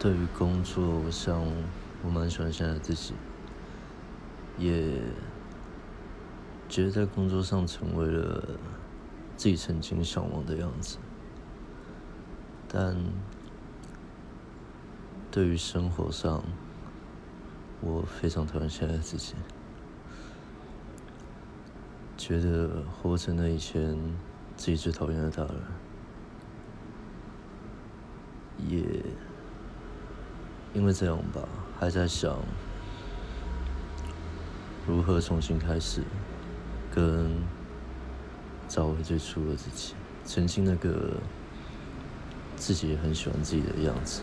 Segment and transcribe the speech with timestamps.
[0.00, 1.38] 对于工作，我想
[2.02, 3.12] 我蛮喜欢现在的自己，
[4.56, 4.98] 也
[6.70, 8.42] 觉得在工作上成为了
[9.36, 10.96] 自己曾经向往的样子。
[12.66, 12.96] 但
[15.30, 16.42] 对于生活上，
[17.82, 19.34] 我非常讨厌现在的自己，
[22.16, 23.98] 觉得活成了以前
[24.56, 25.56] 自己最讨厌的大人，
[28.66, 28.99] 也。
[30.72, 31.40] 因为这样吧，
[31.78, 32.38] 还在想
[34.86, 36.02] 如何重新开始，
[36.94, 37.30] 跟
[38.68, 39.94] 找回最初的自己，
[40.24, 41.14] 曾经那个
[42.56, 44.22] 自己也很喜欢自己的样子。